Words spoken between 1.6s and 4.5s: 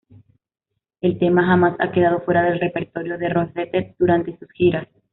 ha quedado fuera del repertorio de Roxette durante sus